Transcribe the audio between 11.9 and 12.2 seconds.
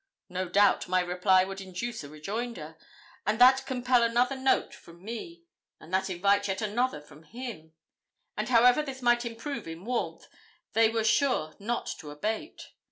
to